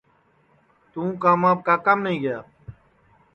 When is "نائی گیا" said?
2.05-2.37